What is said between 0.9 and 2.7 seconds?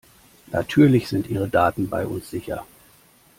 sind ihre Daten bei uns sicher!